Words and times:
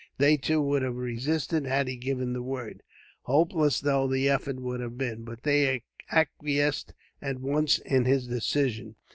They, 0.17 0.35
too, 0.35 0.59
would 0.63 0.81
have 0.81 0.95
resisted, 0.95 1.67
had 1.67 1.87
he 1.87 1.95
given 1.95 2.33
the 2.33 2.41
word, 2.41 2.81
hopeless 3.21 3.79
though 3.79 4.07
the 4.07 4.29
effort 4.29 4.59
would 4.59 4.79
have 4.79 4.97
been. 4.97 5.23
But 5.23 5.43
they 5.43 5.83
acquiesced, 6.11 6.95
at 7.21 7.39
once, 7.39 7.77
in 7.77 8.05
his 8.05 8.25
decision. 8.27 8.95